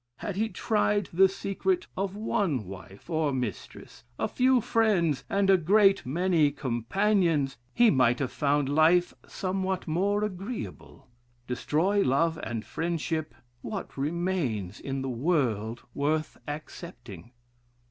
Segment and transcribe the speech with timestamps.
[0.17, 5.57] Had he tried the secret of one wife or mistress, a few friends, and a
[5.57, 11.07] great many companions, he might have found lite somewhat more agreeable.
[11.45, 17.33] Destroy love and friendship, what remains in the world worth accepting?"